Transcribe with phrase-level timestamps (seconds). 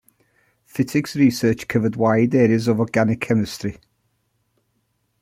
[0.65, 3.77] Fittig's research covered wide areas of organic chemistry.